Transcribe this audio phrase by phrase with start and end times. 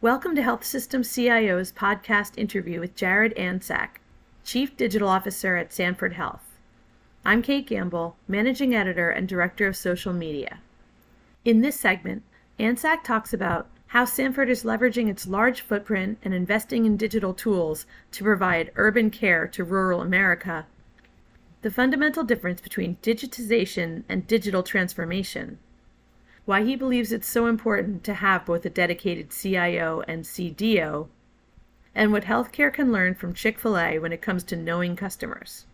[0.00, 3.98] Welcome to Health System CIO's podcast interview with Jared Antczak,
[4.44, 6.56] Chief Digital Officer at Sanford Health.
[7.24, 10.60] I'm Kate Gamble, Managing Editor and Director of Social Media.
[11.44, 12.22] In this segment,
[12.60, 17.84] Antczak talks about how Sanford is leveraging its large footprint and investing in digital tools
[18.12, 20.66] to provide urban care to rural America,
[21.62, 25.58] the fundamental difference between digitization and digital transformation,
[26.48, 31.06] why he believes it's so important to have both a dedicated CIO and CDO,
[31.94, 35.66] and what healthcare can learn from Chick fil A when it comes to knowing customers.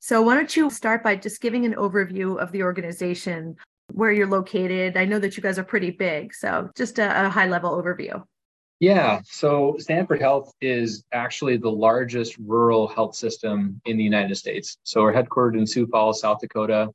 [0.00, 3.58] So, why don't you start by just giving an overview of the organization,
[3.92, 4.96] where you're located?
[4.96, 8.24] I know that you guys are pretty big, so just a, a high level overview.
[8.80, 14.78] Yeah, so Sanford Health is actually the largest rural health system in the United States.
[14.82, 16.88] So we're headquartered in Sioux Falls, South Dakota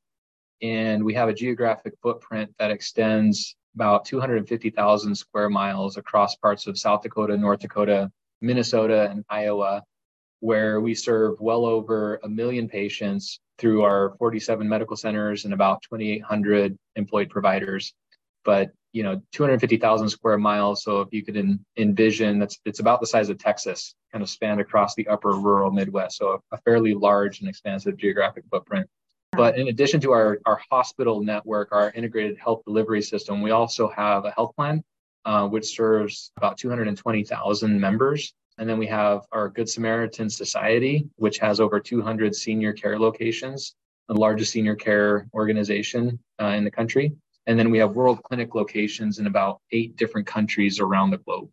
[0.62, 6.78] and we have a geographic footprint that extends about 250,000 square miles across parts of
[6.78, 8.12] South Dakota, North Dakota,
[8.42, 9.84] Minnesota, and Iowa,
[10.40, 15.82] where we serve well over a million patients through our 47 medical centers and about
[15.84, 17.94] 2,800 employed providers.
[18.44, 20.82] But you know, 250,000 square miles.
[20.82, 24.30] So if you could en- envision, that's it's about the size of Texas, kind of
[24.30, 26.18] spanned across the upper rural Midwest.
[26.18, 28.88] So a fairly large and expansive geographic footprint.
[29.32, 33.90] But in addition to our, our hospital network, our integrated health delivery system, we also
[33.90, 34.84] have a health plan,
[35.26, 38.34] uh, which serves about 220,000 members.
[38.58, 43.76] And then we have our Good Samaritan Society, which has over 200 senior care locations,
[44.08, 47.12] the largest senior care organization uh, in the country.
[47.46, 51.50] And then we have World Clinic locations in about eight different countries around the globe.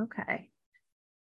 [0.00, 0.48] Okay.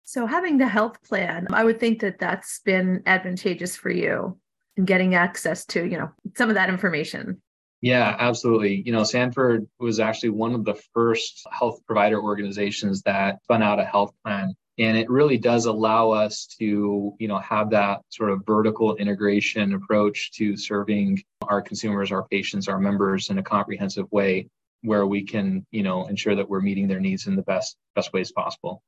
[0.05, 4.39] So having the health plan, I would think that that's been advantageous for you
[4.79, 7.43] and getting access to, you know, some of that information.
[7.81, 8.83] Yeah, absolutely.
[8.87, 13.79] You know, Sanford was actually one of the first health provider organizations that spun out
[13.79, 14.55] a health plan.
[14.79, 19.75] And it really does allow us to, you know, have that sort of vertical integration
[19.75, 24.49] approach to serving our consumers, our patients, our members in a comprehensive way
[24.83, 28.13] where we can, you know, ensure that we're meeting their needs in the best best
[28.13, 28.83] ways possible.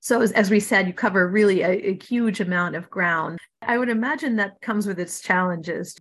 [0.00, 3.38] So, as, as we said, you cover really a, a huge amount of ground.
[3.62, 5.96] I would imagine that comes with its challenges.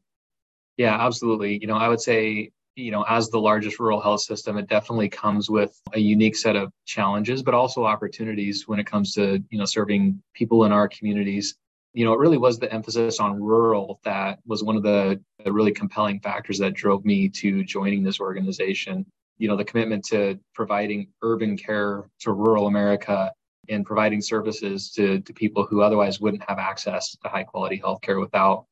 [0.78, 1.58] Yeah, absolutely.
[1.60, 5.10] You know, I would say, you know, as the largest rural health system, it definitely
[5.10, 9.58] comes with a unique set of challenges, but also opportunities when it comes to, you
[9.58, 11.56] know, serving people in our communities.
[11.94, 15.54] You know, it really was the emphasis on rural that was one of the, the
[15.54, 19.06] really compelling factors that drove me to joining this organization.
[19.38, 23.32] You know, the commitment to providing urban care to rural America
[23.70, 28.20] and providing services to, to people who otherwise wouldn't have access to high quality healthcare
[28.20, 28.66] without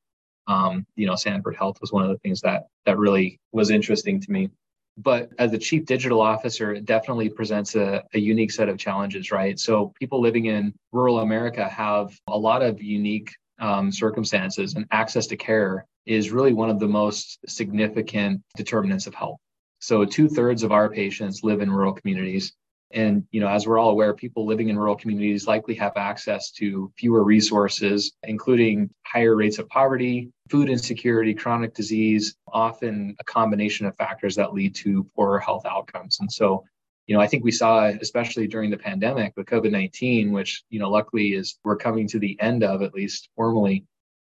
[0.47, 4.19] um, you know sanford health was one of the things that that really was interesting
[4.21, 4.49] to me.
[4.97, 9.31] But as the chief digital officer it definitely presents a, a unique set of challenges
[9.31, 9.57] right?
[9.59, 15.27] So people living in rural america have a lot of unique um, circumstances and access
[15.27, 19.39] to care is really one of the most significant determinants of health.
[19.79, 22.53] So two thirds of our patients live in rural communities
[22.93, 26.51] and you know, as we're all aware, people living in rural communities likely have access
[26.51, 33.85] to fewer resources, including higher rates of poverty, food insecurity, chronic disease, often a combination
[33.85, 36.19] of factors that lead to poorer health outcomes.
[36.19, 36.63] And so,
[37.07, 40.79] you know, I think we saw, especially during the pandemic with COVID 19, which, you
[40.79, 43.85] know, luckily is we're coming to the end of, at least formally.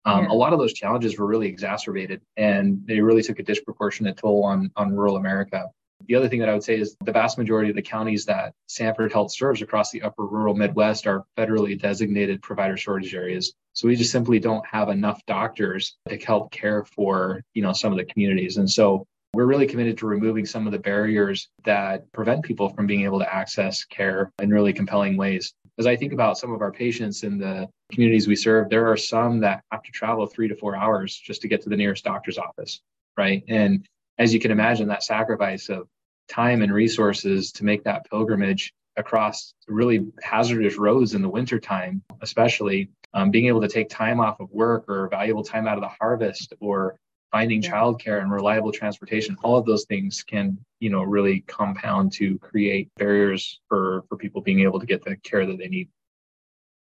[0.05, 0.31] Um, yeah.
[0.31, 4.43] A lot of those challenges were really exacerbated and they really took a disproportionate toll
[4.43, 5.65] on, on rural America.
[6.07, 8.53] The other thing that I would say is the vast majority of the counties that
[8.67, 13.53] Sanford Health serves across the upper rural Midwest are federally designated provider shortage areas.
[13.73, 17.91] So we just simply don't have enough doctors to help care for, you know, some
[17.91, 18.57] of the communities.
[18.57, 22.87] And so we're really committed to removing some of the barriers that prevent people from
[22.87, 25.53] being able to access care in really compelling ways.
[25.77, 28.97] As I think about some of our patients in the communities we serve, there are
[28.97, 32.05] some that have to travel three to four hours just to get to the nearest
[32.05, 32.81] doctor's office,
[33.17, 33.43] right?
[33.47, 33.85] And
[34.17, 35.87] as you can imagine, that sacrifice of
[36.27, 42.89] time and resources to make that pilgrimage across really hazardous roads in the wintertime, especially
[43.13, 45.95] um, being able to take time off of work or valuable time out of the
[45.99, 46.97] harvest or
[47.31, 52.39] finding childcare and reliable transportation all of those things can you know really compound to
[52.39, 55.89] create barriers for for people being able to get the care that they need.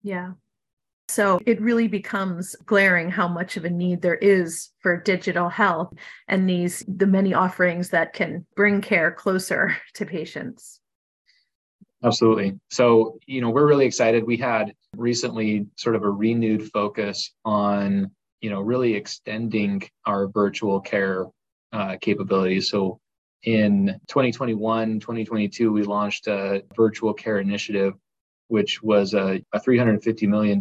[0.02, 0.32] Yeah
[1.10, 5.92] so it really becomes glaring how much of a need there is for digital health
[6.28, 10.80] and these the many offerings that can bring care closer to patients.
[12.02, 12.58] Absolutely.
[12.70, 14.24] So, you know, we're really excited.
[14.24, 18.10] We had recently sort of a renewed focus on,
[18.40, 21.26] you know, really extending our virtual care
[21.72, 22.70] uh, capabilities.
[22.70, 23.00] So,
[23.42, 27.94] in 2021, 2022, we launched a virtual care initiative,
[28.50, 30.60] which was a, a $350 million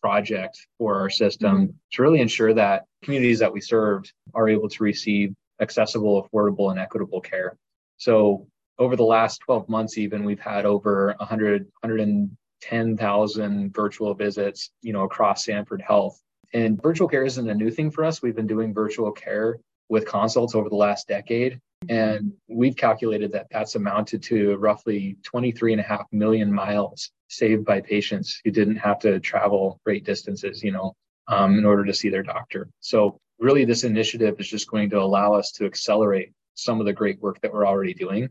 [0.00, 1.72] project for our system mm-hmm.
[1.92, 6.80] to really ensure that communities that we served are able to receive accessible, affordable, and
[6.80, 7.56] equitable care.
[7.98, 8.46] So
[8.78, 15.02] over the last 12 months, even we've had over 100, 110,000 virtual visits, you know,
[15.02, 16.18] across Sanford Health.
[16.54, 18.22] And virtual care isn't a new thing for us.
[18.22, 21.60] We've been doing virtual care with consults over the last decade.
[21.88, 27.64] And we've calculated that that's amounted to roughly 23 and a half million miles saved
[27.64, 30.94] by patients who didn't have to travel great distances, you know,
[31.28, 32.68] um, in order to see their doctor.
[32.80, 36.92] So really this initiative is just going to allow us to accelerate some of the
[36.92, 38.28] great work that we're already doing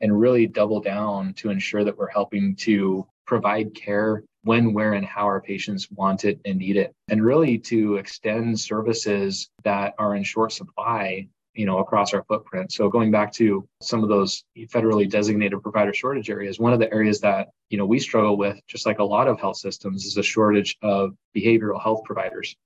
[0.00, 5.04] and really double down to ensure that we're helping to provide care when, where, and
[5.04, 10.16] how our patients want it and need it, and really to extend services that are
[10.16, 12.72] in short supply you know across our footprint.
[12.72, 16.92] So going back to some of those federally designated provider shortage areas one of the
[16.92, 20.16] areas that you know we struggle with just like a lot of health systems is
[20.16, 22.56] a shortage of behavioral health providers.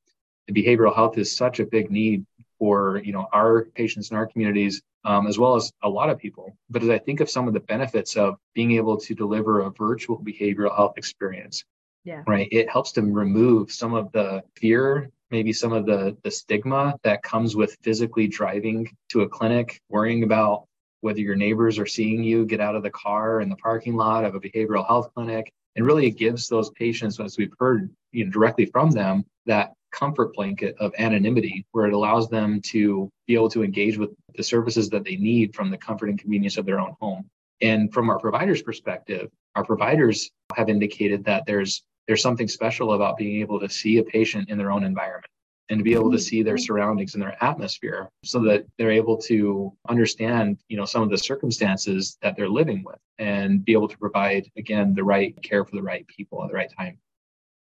[0.47, 2.27] And behavioral health is such a big need
[2.59, 6.19] for you know our patients in our communities um, as well as a lot of
[6.19, 9.61] people but as i think of some of the benefits of being able to deliver
[9.61, 11.65] a virtual behavioral health experience
[12.05, 12.23] yeah.
[12.27, 16.95] right it helps to remove some of the fear maybe some of the the stigma
[17.03, 20.67] that comes with physically driving to a clinic worrying about
[21.01, 24.25] whether your neighbors are seeing you get out of the car in the parking lot
[24.25, 28.25] of a behavioral health clinic and really it gives those patients as we've heard you
[28.25, 33.35] know directly from them that comfort blanket of anonymity where it allows them to be
[33.35, 36.67] able to engage with the services that they need from the comfort and convenience of
[36.67, 37.25] their own home.
[37.63, 43.17] And from our providers' perspective, our providers have indicated that there's there's something special about
[43.17, 45.25] being able to see a patient in their own environment
[45.71, 46.65] and to be able to see their mm-hmm.
[46.65, 51.17] surroundings and their atmosphere so that they're able to understand you know some of the
[51.17, 55.77] circumstances that they're living with and be able to provide again the right care for
[55.77, 56.99] the right people at the right time.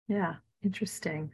[0.08, 1.30] Yeah interesting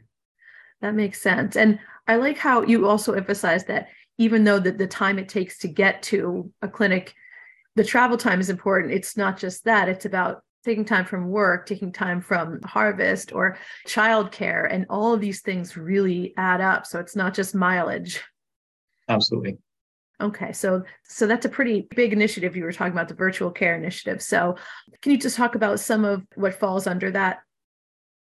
[0.80, 1.56] that makes sense.
[1.56, 3.88] And I like how you also emphasize that
[4.18, 7.14] even though the, the time it takes to get to a clinic,
[7.76, 8.92] the travel time is important.
[8.92, 13.56] It's not just that, it's about taking time from work, taking time from harvest or
[13.86, 16.86] childcare, and all of these things really add up.
[16.86, 18.20] So it's not just mileage.
[19.08, 19.58] Absolutely.
[20.20, 22.54] Okay, so so that's a pretty big initiative.
[22.54, 24.20] You were talking about the virtual care initiative.
[24.20, 24.56] So
[25.00, 27.38] can you just talk about some of what falls under that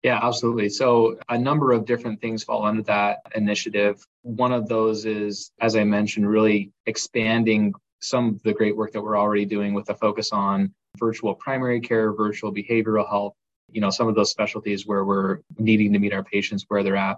[0.04, 0.69] yeah, absolutely.
[0.69, 4.06] So a number of different things fall under that initiative.
[4.22, 9.01] One of those is, as I mentioned, really expanding some of the great work that
[9.01, 13.34] we're already doing with a focus on virtual primary care, virtual behavioral health,
[13.72, 16.95] you know, some of those specialties where we're needing to meet our patients where they're
[16.95, 17.18] at.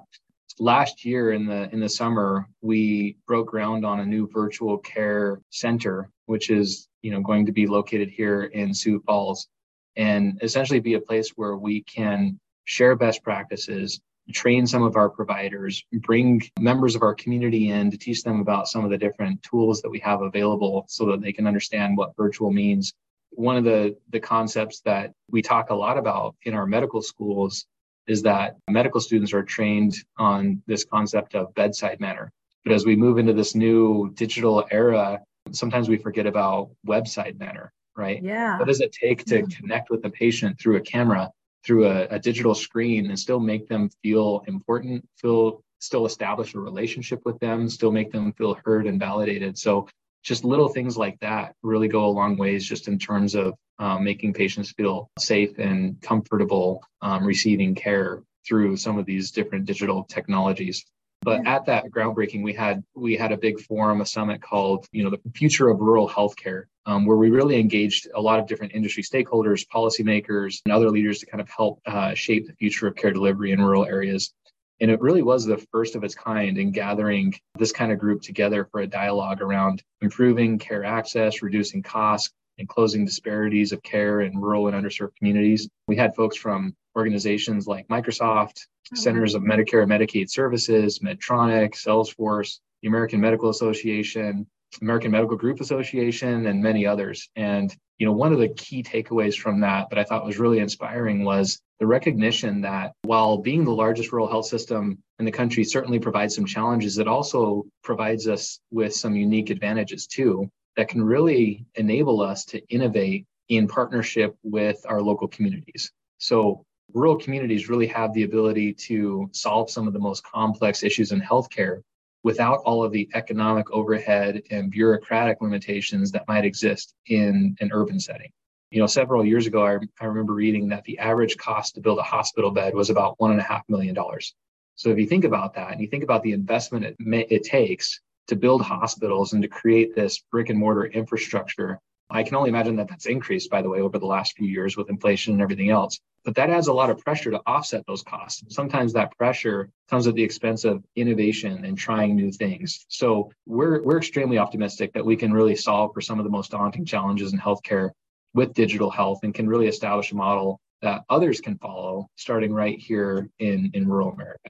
[0.60, 5.40] Last year in the in the summer, we broke ground on a new virtual care
[5.50, 9.48] center, which is, you know, going to be located here in Sioux Falls
[9.96, 14.00] and essentially be a place where we can share best practices,
[14.34, 18.68] train some of our providers, bring members of our community in to teach them about
[18.68, 22.16] some of the different tools that we have available so that they can understand what
[22.16, 22.94] virtual means.
[23.32, 27.66] One of the, the concepts that we talk a lot about in our medical schools
[28.08, 32.32] is that medical students are trained on this concept of bedside manner.
[32.64, 35.22] But as we move into this new digital era,
[35.52, 38.22] sometimes we forget about website manner, right?
[38.22, 38.60] Yeah.
[38.60, 41.32] What does it take to connect with the patient through a camera?
[41.66, 46.60] Through a, a digital screen and still make them feel important, feel still establish a
[46.60, 49.58] relationship with them, still make them feel heard and validated.
[49.58, 49.88] So
[50.24, 54.04] just little things like that really go a long ways just in terms of um,
[54.04, 60.04] making patients feel safe and comfortable um, receiving care through some of these different digital
[60.04, 60.86] technologies.
[61.24, 65.04] But at that groundbreaking, we had we had a big forum, a summit called, you
[65.04, 68.74] know, the future of rural healthcare, um, where we really engaged a lot of different
[68.74, 72.96] industry stakeholders, policymakers, and other leaders to kind of help uh, shape the future of
[72.96, 74.34] care delivery in rural areas.
[74.80, 78.24] And it really was the first of its kind in gathering this kind of group
[78.24, 84.22] together for a dialogue around improving care access, reducing costs, and closing disparities of care
[84.22, 85.70] in rural and underserved communities.
[85.88, 88.60] We had folks from organizations like Microsoft,
[88.94, 94.48] oh, Centers of Medicare and Medicaid Services, Medtronic, Salesforce, the American Medical Association,
[94.82, 97.30] American Medical Group Association, and many others.
[97.36, 100.58] And you know, one of the key takeaways from that that I thought was really
[100.58, 105.64] inspiring was the recognition that while being the largest rural health system in the country
[105.64, 111.04] certainly provides some challenges, it also provides us with some unique advantages too that can
[111.04, 115.92] really enable us to innovate in partnership with our local communities.
[116.18, 121.12] So rural communities really have the ability to solve some of the most complex issues
[121.12, 121.82] in healthcare
[122.24, 128.00] without all of the economic overhead and bureaucratic limitations that might exist in an urban
[128.00, 128.32] setting.
[128.70, 132.00] You know, several years ago, I, I remember reading that the average cost to build
[132.00, 134.34] a hospital bed was about one and a half million dollars.
[134.76, 138.00] So if you think about that and you think about the investment it, it takes
[138.28, 141.80] to build hospitals and to create this brick and mortar infrastructure,
[142.12, 144.78] I can only imagine that that's increased, by the way, over the last few years
[144.78, 146.00] with inflation and everything else.
[146.24, 148.44] But that adds a lot of pressure to offset those costs.
[148.54, 152.86] Sometimes that pressure comes at the expense of innovation and trying new things.
[152.90, 156.52] So we're we're extremely optimistic that we can really solve for some of the most
[156.52, 157.90] daunting challenges in healthcare
[158.34, 162.80] with digital health and can really establish a model that others can follow starting right
[162.80, 164.50] here in, in rural America.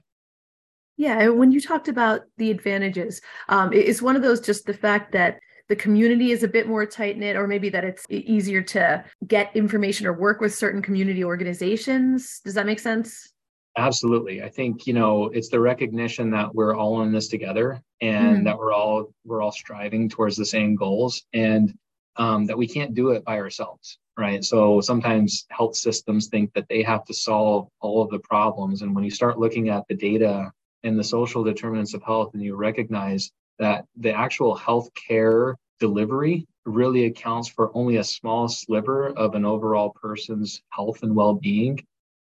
[0.96, 5.12] Yeah, when you talked about the advantages, um, is one of those just the fact
[5.12, 9.04] that the community is a bit more tight knit, or maybe that it's easier to
[9.26, 12.40] get information or work with certain community organizations?
[12.44, 13.32] Does that make sense?
[13.78, 14.42] Absolutely.
[14.42, 18.44] I think, you know, it's the recognition that we're all in this together and mm.
[18.44, 21.72] that we're all we're all striving towards the same goals and
[22.16, 26.68] um, that we can't do it by ourselves right so sometimes health systems think that
[26.68, 29.94] they have to solve all of the problems and when you start looking at the
[29.94, 30.50] data
[30.82, 36.46] and the social determinants of health and you recognize that the actual health care delivery
[36.64, 41.78] really accounts for only a small sliver of an overall person's health and well-being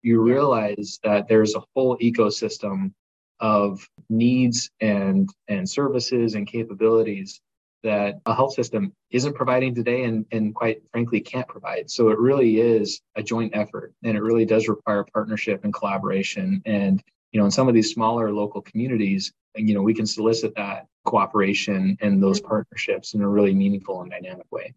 [0.02, 2.92] you realize that there's a whole ecosystem
[3.40, 7.42] of needs and and services and capabilities
[7.84, 11.90] that a health system isn't providing today and, and quite frankly can't provide.
[11.90, 16.62] So it really is a joint effort and it really does require partnership and collaboration.
[16.68, 17.02] And,
[17.32, 20.88] you know, in some of these smaller local communities, you know, we can solicit that
[21.06, 22.50] cooperation and those mm-hmm.
[22.50, 24.74] partnerships in a really meaningful and dynamic way.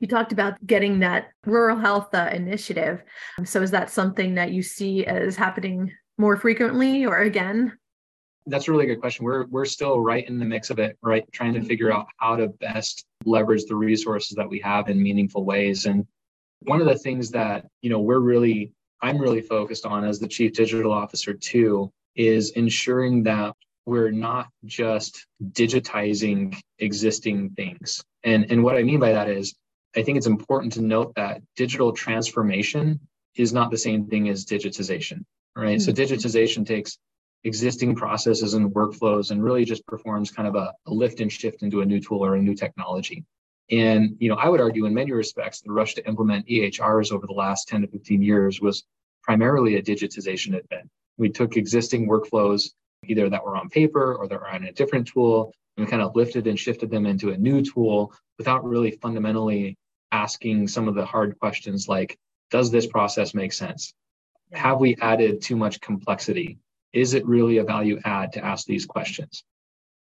[0.00, 3.02] You talked about getting that rural health uh, initiative.
[3.38, 7.72] Um, so is that something that you see as happening more frequently or again?
[8.46, 9.24] that's a really good question.
[9.24, 11.24] We're we're still right in the mix of it, right?
[11.32, 12.00] Trying to figure mm-hmm.
[12.00, 15.86] out how to best leverage the resources that we have in meaningful ways.
[15.86, 16.06] And
[16.60, 18.72] one of the things that you know we're really
[19.02, 23.54] I'm really focused on as the chief digital officer too is ensuring that
[23.84, 28.04] we're not just digitizing existing things.
[28.24, 29.54] And and what I mean by that is
[29.96, 33.00] I think it's important to note that digital transformation
[33.36, 35.78] is not the same thing as digitization, right?
[35.78, 35.80] Mm-hmm.
[35.80, 36.98] So digitization takes
[37.44, 41.62] existing processes and workflows and really just performs kind of a, a, lift and shift
[41.62, 43.24] into a new tool or a new technology.
[43.70, 47.26] And you know, I would argue in many respects, the rush to implement EHRs over
[47.26, 48.84] the last 10 to 15 years was
[49.22, 50.88] primarily a digitization event.
[51.18, 52.70] We took existing workflows,
[53.04, 56.02] either that were on paper or that were on a different tool, and we kind
[56.02, 59.76] of lifted and shifted them into a new tool without really fundamentally
[60.12, 62.16] asking some of the hard questions like,
[62.50, 63.92] does this process make sense?
[64.52, 66.58] Have we added too much complexity?
[66.96, 69.44] is it really a value add to ask these questions?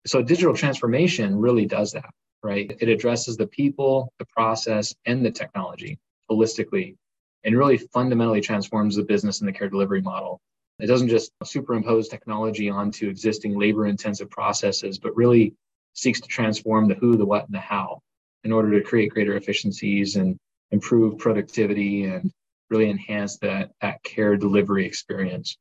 [0.05, 2.11] So digital transformation really does that,
[2.43, 2.71] right?
[2.79, 5.97] It addresses the people, the process, and the technology
[6.29, 6.95] holistically
[7.43, 10.39] and really fundamentally transforms the business and the care delivery model.
[10.83, 15.55] It doesn't just superimpose technology onto existing labor intensive processes, but really
[15.93, 18.01] seeks to transform the who, the what, and the how
[18.43, 20.37] in order to create greater efficiencies and
[20.71, 22.29] improve productivity and
[22.69, 25.55] really enhance that, that care delivery experience.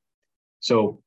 [0.59, 1.01] So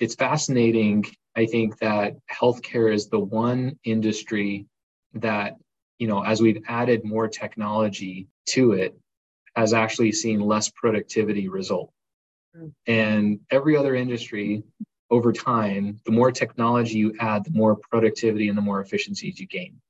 [0.00, 1.04] it's fascinating,
[1.36, 4.66] I think, that healthcare is the one industry
[5.14, 5.54] that,
[6.00, 8.98] you know, as we've added more technology to it,
[9.54, 11.92] has actually seen less productivity result.
[12.86, 14.62] And every other industry
[15.10, 19.46] over time, the more technology you add, the more productivity and the more efficiencies you
[19.46, 19.80] gain.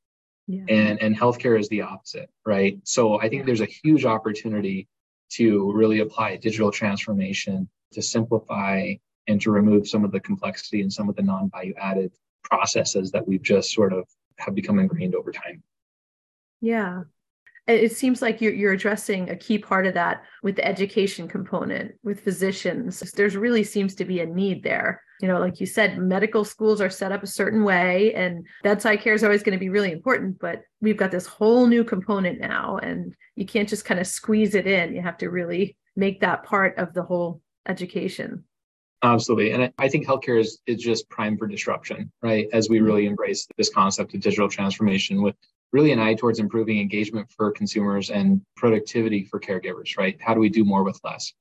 [0.46, 0.64] Yeah.
[0.68, 2.80] And and healthcare is the opposite, right?
[2.84, 4.88] So I think there's a huge opportunity
[5.30, 8.94] to really apply digital transformation to simplify
[9.28, 12.12] and to remove some of the complexity and some of the non-value added
[12.42, 15.62] processes that we've just sort of have become ingrained over time.
[16.60, 17.02] Yeah.
[17.70, 21.92] It seems like you're, you're addressing a key part of that with the education component
[22.02, 23.00] with physicians.
[23.12, 25.02] There's really seems to be a need there.
[25.20, 29.00] You know, like you said, medical schools are set up a certain way, and bedside
[29.02, 30.38] care is always going to be really important.
[30.38, 34.54] But we've got this whole new component now, and you can't just kind of squeeze
[34.54, 34.94] it in.
[34.94, 38.44] You have to really make that part of the whole education.
[39.02, 39.52] Absolutely.
[39.52, 42.48] And I think healthcare is, is just prime for disruption, right?
[42.52, 42.86] As we mm-hmm.
[42.86, 45.36] really embrace this concept of digital transformation with
[45.72, 50.16] really an eye towards improving engagement for consumers and productivity for caregivers, right?
[50.20, 51.32] How do we do more with less?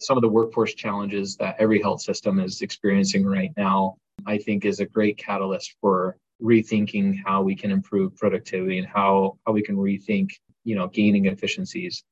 [0.00, 3.96] Some of the workforce challenges that every health system is experiencing right now,
[4.26, 9.38] I think is a great catalyst for rethinking how we can improve productivity and how,
[9.46, 10.30] how we can rethink,
[10.64, 12.02] you know, gaining efficiencies.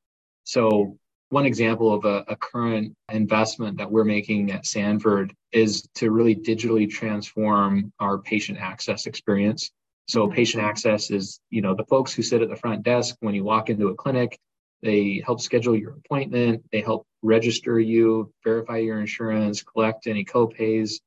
[0.45, 0.97] So
[1.31, 6.35] one example of a, a, current investment that we're making at Sanford is to really
[6.35, 9.71] digitally transform our patient access experience.
[10.09, 10.35] So mm-hmm.
[10.35, 13.45] patient access is, you know, the folks who sit at the front desk when you
[13.45, 14.39] walk into a clinic,
[14.83, 21.01] they help schedule your appointment, they help register you, verify your insurance, collect any copays,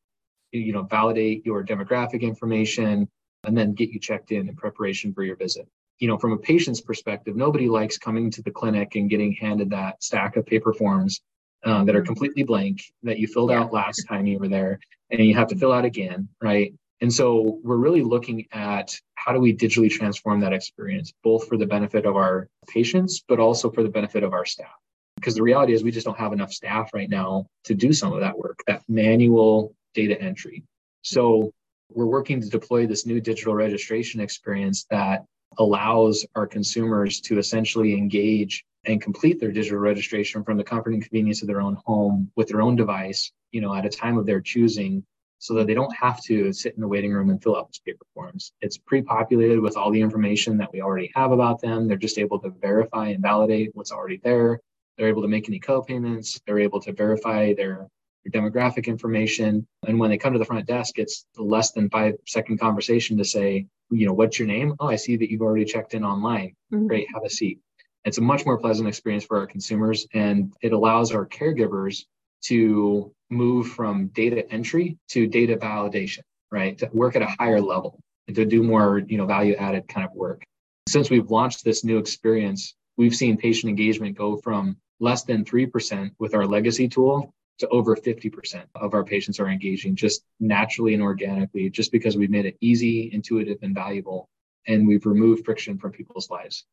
[0.52, 3.08] you know, validate your demographic information,
[3.46, 5.68] and then get you checked in in preparation for your visit
[6.02, 9.70] you know, from a patient's perspective, nobody likes coming to the clinic and getting handed
[9.70, 11.22] that stack of paper forms
[11.64, 12.08] uh, that are mm-hmm.
[12.08, 14.80] completely blank that you filled out last time you were there
[15.12, 16.74] and you have to fill out again, right?
[17.02, 21.58] And so we're really looking at how do we digitally transform that experience, both for
[21.58, 24.74] the benefit of our patients, but also for the benefit of our staff.
[25.16, 28.14] Because the reality is we just don't have enough staff right now to do some
[28.14, 30.64] of that work, that manual data entry.
[31.02, 31.52] So
[31.94, 35.26] we're working to deploy this new digital registration experience that
[35.58, 41.04] allows our consumers to essentially engage and complete their digital registration from the comfort and
[41.04, 44.26] convenience of their own home with their own device, you know, at a time of
[44.26, 45.04] their choosing
[45.42, 47.80] so that they don't have to sit in the waiting room and fill out those
[47.80, 48.54] paper forms.
[48.62, 51.88] It's pre-populated with all the information that we already have about them.
[51.88, 54.60] They're just able to verify and validate what's already there.
[54.98, 56.40] They're able to make any co-payments.
[56.46, 57.88] They're able to verify their,
[58.24, 59.66] their demographic information.
[59.88, 63.26] And when they come to the front desk, it's less than five second conversation to
[63.26, 64.76] say, you know, what's your name?
[64.80, 66.54] Oh, I see that you've already checked in online.
[66.72, 66.86] Mm-hmm.
[66.86, 67.58] Great, have a seat.
[68.06, 72.06] It's a much more pleasant experience for our consumers, and it allows our caregivers
[72.44, 76.20] to move from data entry to data validation,
[76.52, 76.78] right?
[76.80, 80.06] To work at a higher level and to do more, you know, value added kind
[80.06, 80.44] of work.
[80.88, 86.12] Since we've launched this new experience, we've seen patient engagement go from less than 3%
[86.20, 91.04] with our legacy tool to over 50% of our patients are engaging just naturally and
[91.04, 94.28] organically, just because we've made it easy, intuitive, and valuable.
[94.68, 96.66] And we've removed friction from people's lives.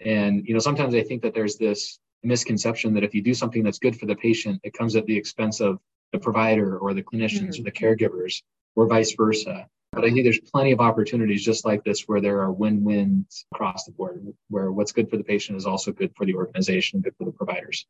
[0.00, 3.62] And, you know, sometimes I think that there's this misconception that if you do something
[3.62, 5.78] that's good for the patient, it comes at the expense of
[6.12, 7.60] the provider or the clinicians mm-hmm.
[7.60, 8.42] or the caregivers
[8.76, 9.66] or vice versa.
[9.92, 13.84] But I think there's plenty of opportunities just like this where there are win-wins across
[13.84, 17.14] the board, where what's good for the patient is also good for the organization, good
[17.16, 17.86] for the providers.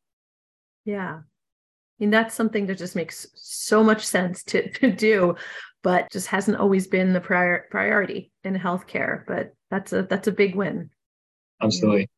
[0.85, 1.19] Yeah,
[1.99, 5.35] And that's something that just makes so much sense to, to do,
[5.83, 9.25] but just hasn't always been the prior priority in healthcare.
[9.27, 10.89] But that's a that's a big win.
[11.61, 12.09] Absolutely.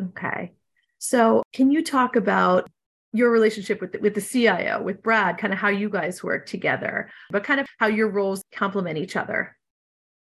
[0.00, 0.52] Okay.
[0.98, 2.70] So can you talk about
[3.14, 6.46] your relationship with the, with the CIO, with Brad, kind of how you guys work
[6.46, 9.56] together, but kind of how your roles complement each other?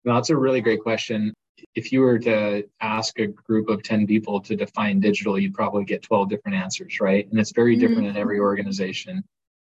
[0.04, 1.34] Well, that's a really great question
[1.76, 5.84] if you were to ask a group of 10 people to define digital, you'd probably
[5.84, 7.30] get 12 different answers, right?
[7.30, 8.18] And it's very different mm-hmm.
[8.18, 9.24] in every organization.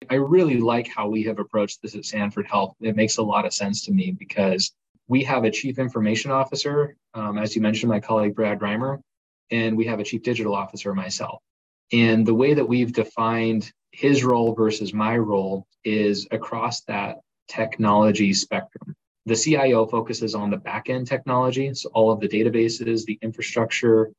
[0.09, 2.75] I really like how we have approached this at Sanford Health.
[2.81, 4.73] It makes a lot of sense to me because
[5.07, 8.99] we have a chief information officer, um, as you mentioned, my colleague Brad Reimer,
[9.51, 11.41] and we have a chief digital officer, myself.
[11.91, 18.33] And the way that we've defined his role versus my role is across that technology
[18.33, 18.95] spectrum.
[19.27, 24.11] The CIO focuses on the backend technology, so all of the databases, the infrastructure,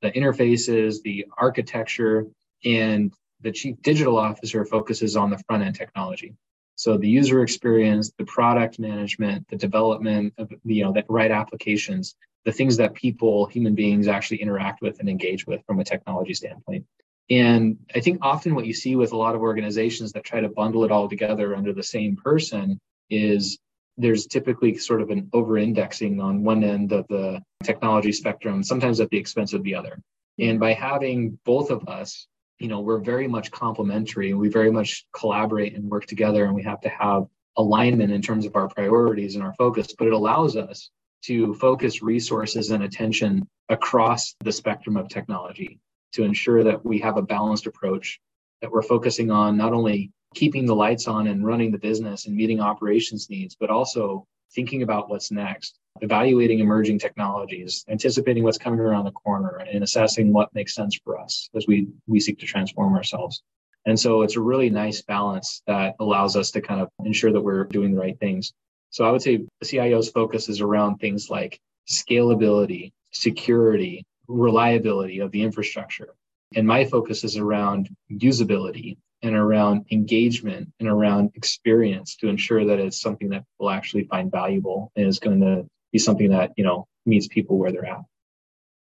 [0.00, 2.26] the interfaces, the architecture,
[2.64, 6.34] and the chief digital officer focuses on the front end technology.
[6.76, 12.16] So the user experience, the product management, the development of you know the right applications,
[12.44, 16.34] the things that people, human beings, actually interact with and engage with from a technology
[16.34, 16.84] standpoint.
[17.30, 20.48] And I think often what you see with a lot of organizations that try to
[20.48, 23.58] bundle it all together under the same person is
[23.96, 29.00] there's typically sort of an over indexing on one end of the technology spectrum, sometimes
[29.00, 30.00] at the expense of the other.
[30.38, 32.26] And by having both of us,
[32.58, 36.54] you know, we're very much complementary and we very much collaborate and work together and
[36.54, 37.24] we have to have
[37.56, 40.90] alignment in terms of our priorities and our focus, but it allows us
[41.22, 45.78] to focus resources and attention across the spectrum of technology
[46.14, 48.20] to ensure that we have a balanced approach
[48.60, 52.34] that we're focusing on not only keeping the lights on and running the business and
[52.34, 58.80] meeting operations needs, but also thinking about what's next, evaluating emerging technologies, anticipating what's coming
[58.80, 62.46] around the corner, and assessing what makes sense for us as we, we seek to
[62.46, 63.42] transform ourselves.
[63.86, 67.40] And so it's a really nice balance that allows us to kind of ensure that
[67.40, 68.52] we're doing the right things.
[68.90, 75.30] So I would say the CIO's focus is around things like scalability, security, reliability of
[75.30, 76.08] the infrastructure.
[76.54, 82.78] And my focus is around usability and around engagement and around experience to ensure that
[82.78, 86.64] it's something that people actually find valuable and is going to be something that, you
[86.64, 88.02] know, meets people where they're at.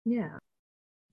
[0.05, 0.39] Yeah.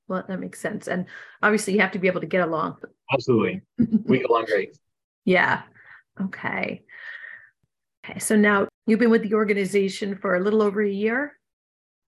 [0.07, 0.87] Well, that makes sense.
[0.87, 1.05] And
[1.41, 2.77] obviously you have to be able to get along.
[3.13, 3.61] Absolutely.
[3.77, 4.77] we get along great.
[5.25, 5.61] Yeah.
[6.19, 6.81] Okay.
[8.03, 8.19] Okay.
[8.19, 11.37] So now you've been with the organization for a little over a year.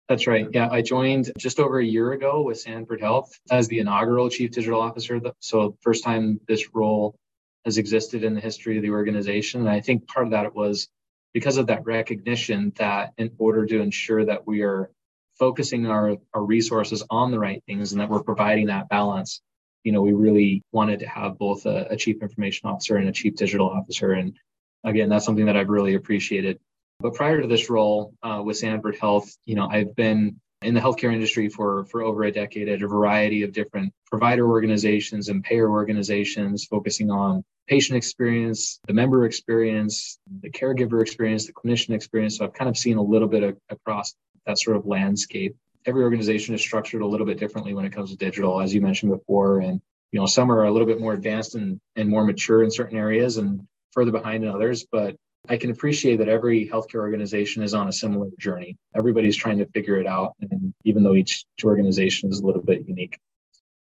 [0.08, 0.46] That's right.
[0.52, 4.50] Yeah, I joined just over a year ago with Sanford Health as the inaugural chief
[4.50, 5.20] digital officer.
[5.40, 7.16] So, first time this role
[7.64, 9.62] has existed in the history of the organization.
[9.62, 10.88] And I think part of that was
[11.32, 14.90] because of that recognition that in order to ensure that we are
[15.38, 19.40] focusing our, our resources on the right things and that we're providing that balance,
[19.82, 23.12] you know, we really wanted to have both a, a chief information officer and a
[23.12, 24.12] chief digital officer.
[24.12, 24.36] And
[24.84, 26.60] again, that's something that I've really appreciated.
[27.00, 30.80] But prior to this role uh, with Sanford Health, you know, I've been in the
[30.80, 35.44] healthcare industry for for over a decade at a variety of different provider organizations and
[35.44, 42.38] payer organizations focusing on patient experience the member experience the caregiver experience the clinician experience.
[42.38, 44.14] So i've kind of seen a little bit of, across
[44.46, 45.54] that sort of landscape.
[45.86, 48.80] Every organization is structured a little bit differently when it comes to digital as you
[48.80, 49.60] mentioned before.
[49.60, 49.80] And
[50.12, 52.96] you know some are a little bit more advanced and, and more mature in certain
[52.96, 54.86] areas and further behind in others.
[54.90, 55.16] But
[55.48, 58.76] I can appreciate that every healthcare organization is on a similar journey.
[58.96, 62.88] Everybody's trying to figure it out, and even though each organization is a little bit
[62.88, 63.18] unique.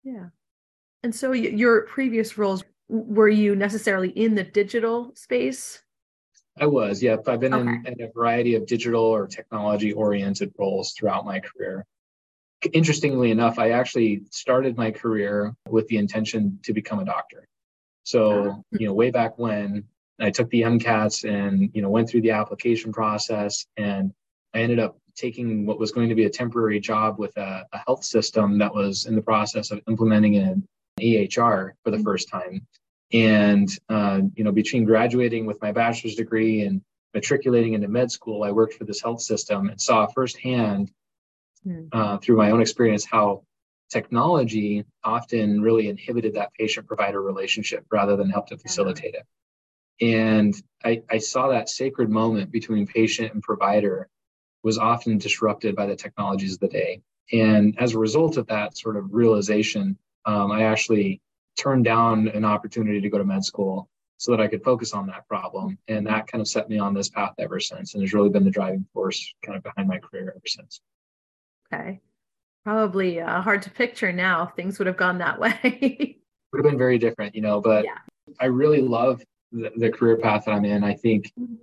[0.04, 0.28] Yeah.
[1.04, 5.82] And so, your previous roles were you necessarily in the digital space?
[6.60, 7.18] I was, yeah.
[7.28, 7.70] I've been okay.
[7.70, 11.86] in, in a variety of digital or technology oriented roles throughout my career.
[12.74, 17.48] Interestingly enough, I actually started my career with the intention to become a doctor.
[18.04, 18.56] So, uh-huh.
[18.72, 19.86] you know, way back when
[20.20, 24.14] I took the MCATs and you know went through the application process, and
[24.54, 27.78] I ended up taking what was going to be a temporary job with a, a
[27.86, 30.66] health system that was in the process of implementing an
[31.00, 32.04] EHR for the mm-hmm.
[32.04, 32.66] first time.
[33.12, 36.82] And uh, you know, between graduating with my bachelor's degree and
[37.14, 40.92] matriculating into med school, I worked for this health system and saw firsthand
[41.64, 41.86] hmm.
[41.92, 43.44] uh, through my own experience how
[43.90, 49.26] technology often really inhibited that patient provider relationship rather than helped to facilitate it.
[50.02, 54.10] And I, I saw that sacred moment between patient and provider
[54.64, 57.02] was often disrupted by the technologies of the day.
[57.32, 61.22] And as a result of that sort of realization, um, I actually
[61.58, 65.08] turned down an opportunity to go to med school so that I could focus on
[65.08, 65.78] that problem.
[65.88, 68.44] And that kind of set me on this path ever since and has really been
[68.44, 70.82] the driving force kind of behind my career ever since.
[71.72, 72.02] Okay.
[72.66, 76.18] Probably uh, hard to picture now things would have gone that way.
[76.52, 78.00] would have been very different, you know, but yeah.
[78.40, 81.56] I really love the, the career path that I'm in, I think mm-hmm.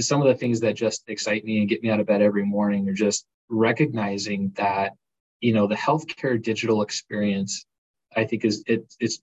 [0.00, 2.44] some of the things that just excite me and get me out of bed every
[2.44, 4.92] morning are just recognizing that,
[5.40, 7.66] you know, the healthcare digital experience,
[8.16, 9.20] I think is it, it's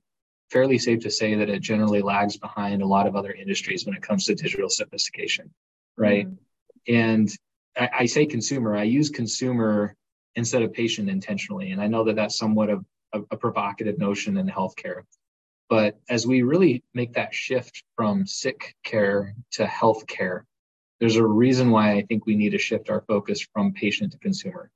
[0.52, 3.95] fairly safe to say that it generally lags behind a lot of other industries when
[3.95, 5.52] it comes to digital sophistication,
[5.97, 6.28] right?
[6.28, 6.95] Mm-hmm.
[6.95, 7.30] And
[7.76, 9.95] I, I say consumer, I use consumer
[10.36, 11.71] instead of patient intentionally.
[11.71, 15.04] And I know that that's somewhat of a, a provocative notion in healthcare.
[15.69, 20.45] But as we really make that shift from sick care to health care,
[20.99, 24.19] there's a reason why I think we need to shift our focus from patient to
[24.19, 24.69] consumer,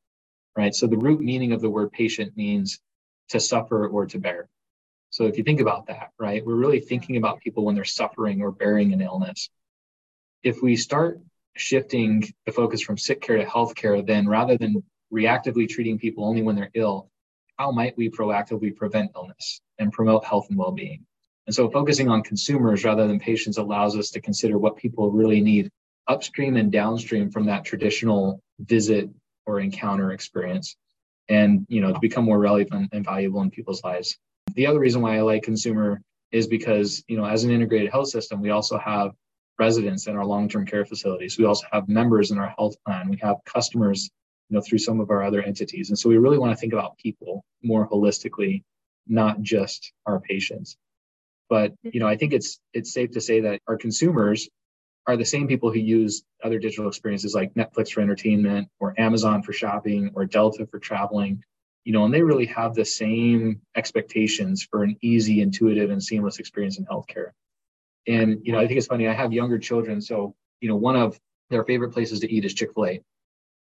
[0.56, 0.73] right?
[0.73, 2.80] So the root meaning of the word patient means
[3.30, 4.50] to suffer or to bear.
[5.10, 8.41] So if you think about that, right, we're really thinking about people when they're suffering
[8.41, 9.50] or bearing an illness.
[10.43, 11.21] If we start
[11.56, 16.26] shifting the focus from sick care to health care, then rather than reactively treating people
[16.26, 17.10] only when they're ill,
[17.58, 19.62] how might we proactively prevent illness?
[19.80, 21.06] And promote health and well-being.
[21.48, 25.42] And so focusing on consumers rather than patients allows us to consider what people really
[25.42, 25.72] need
[26.08, 29.10] upstream and downstream from that traditional visit
[29.46, 30.76] or encounter experience
[31.30, 34.18] and you know to become more relevant and valuable in people's lives.
[34.54, 38.10] The other reason why I like consumer is because you know as an integrated health
[38.10, 39.12] system we also have
[39.60, 41.38] residents in our long-term care facilities.
[41.38, 43.10] We also have members in our health plan.
[43.10, 44.10] We have customers
[44.50, 45.90] you know through some of our other entities.
[45.90, 48.63] And so we really want to think about people more holistically
[49.10, 50.78] not just our patients.
[51.50, 51.89] But mm-hmm.
[51.93, 54.50] you know, I think it's it's safe to say that our consumers
[55.06, 59.41] are the same people who use other digital experiences like Netflix for entertainment or Amazon
[59.41, 61.43] for shopping or Delta for traveling.
[61.86, 66.38] You know, and they really have the same expectations for an easy, intuitive, and seamless
[66.39, 67.32] experience in healthcare.
[68.08, 69.08] And you know, I think it's funny.
[69.08, 71.17] I have younger children, so you know, one of
[71.50, 73.02] their favorite places to eat is Chick Fil A.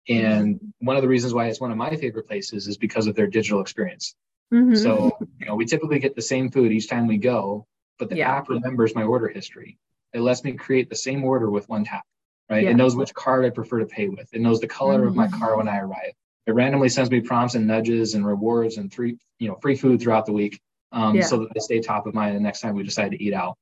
[0.09, 0.25] Mm-hmm.
[0.25, 3.15] And one of the reasons why it's one of my favorite places is because of
[3.15, 4.15] their digital experience.
[4.53, 4.75] Mm-hmm.
[4.75, 7.65] So, you know, we typically get the same food each time we go,
[7.99, 8.31] but the yeah.
[8.31, 9.77] app remembers my order history.
[10.13, 12.03] It lets me create the same order with one tap,
[12.49, 12.63] right?
[12.63, 12.69] Yeah.
[12.71, 14.29] It knows which card I prefer to pay with.
[14.33, 15.07] It knows the color mm-hmm.
[15.07, 16.13] of my car when I arrive.
[16.47, 19.99] It randomly sends me prompts and nudges and rewards and free, you know, free food
[19.99, 21.23] throughout the week, um, yeah.
[21.23, 23.57] so that they stay top of mind the next time we decide to eat out.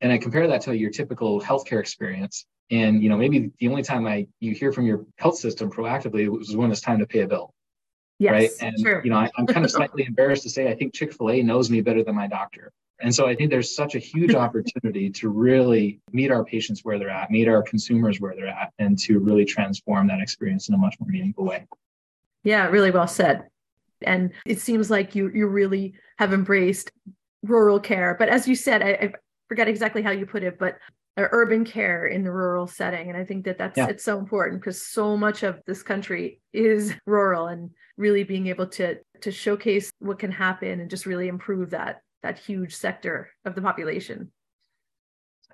[0.00, 2.46] And I compare that to your typical healthcare experience.
[2.70, 6.28] And you know, maybe the only time I you hear from your health system proactively
[6.28, 7.52] was when it's time to pay a bill.
[8.20, 8.50] Yes, right.
[8.60, 9.00] And sure.
[9.02, 11.80] you know, I, am kind of slightly embarrassed to say I think Chick-fil-A knows me
[11.80, 12.70] better than my doctor.
[13.00, 16.98] And so I think there's such a huge opportunity to really meet our patients where
[16.98, 20.74] they're at, meet our consumers where they're at, and to really transform that experience in
[20.74, 21.66] a much more meaningful way.
[22.44, 23.48] Yeah, really well said.
[24.02, 26.92] And it seems like you you really have embraced
[27.42, 28.16] rural care.
[28.18, 29.12] But as you said, I, I
[29.48, 30.78] forget exactly how you put it, but
[31.32, 33.86] urban care in the rural setting and i think that that's yeah.
[33.88, 38.66] it's so important because so much of this country is rural and really being able
[38.66, 43.54] to to showcase what can happen and just really improve that that huge sector of
[43.54, 44.30] the population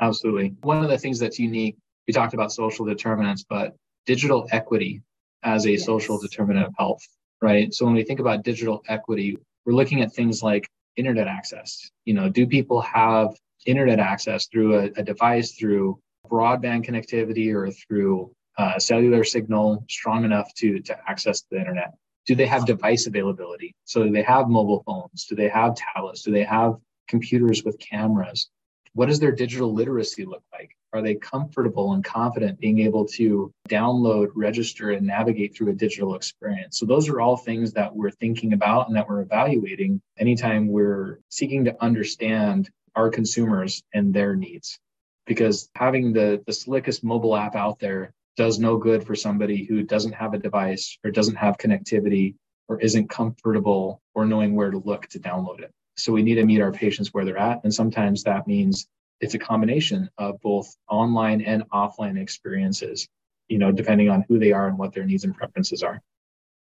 [0.00, 1.76] absolutely one of the things that's unique
[2.07, 3.74] we talked about social determinants but
[4.05, 5.02] digital equity
[5.42, 5.85] as a yes.
[5.85, 7.02] social determinant of health
[7.40, 11.90] right so when we think about digital equity we're looking at things like internet access
[12.05, 13.35] you know do people have
[13.66, 15.98] internet access through a, a device, through
[16.31, 21.92] broadband connectivity, or through a cellular signal strong enough to, to access the internet?
[22.26, 23.74] Do they have device availability?
[23.85, 25.26] So, do they have mobile phones?
[25.26, 26.22] Do they have tablets?
[26.22, 26.74] Do they have
[27.09, 28.48] computers with cameras?
[28.96, 30.70] What does their digital literacy look like?
[30.94, 36.14] Are they comfortable and confident being able to download, register, and navigate through a digital
[36.14, 36.78] experience?
[36.78, 41.18] So, those are all things that we're thinking about and that we're evaluating anytime we're
[41.28, 44.78] seeking to understand our consumers and their needs.
[45.26, 49.82] Because having the, the slickest mobile app out there does no good for somebody who
[49.82, 52.35] doesn't have a device or doesn't have connectivity
[52.66, 55.70] or isn't comfortable or knowing where to look to download it.
[55.96, 57.61] So we need to meet our patients where they're at.
[57.64, 58.87] And sometimes that means
[59.20, 63.09] it's a combination of both online and offline experiences,
[63.48, 66.02] you know, depending on who they are and what their needs and preferences are.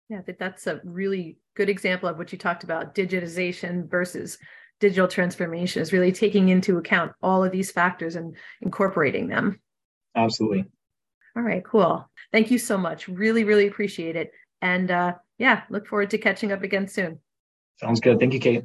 [0.09, 4.37] Yeah, I think that's a really good example of what you talked about digitization versus
[4.81, 9.61] digital transformation is really taking into account all of these factors and incorporating them.
[10.15, 10.67] Absolutely.
[11.37, 12.11] All right, cool.
[12.33, 13.09] Thank you so much.
[13.09, 14.33] Really, really appreciate it.
[14.61, 17.21] And uh, yeah, look forward to catching up again soon.
[17.81, 18.19] Sounds good.
[18.19, 18.65] Thank you, Kate.